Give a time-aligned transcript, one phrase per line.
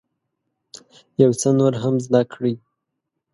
[1.21, 2.53] یو څه نور هم زده کړئ.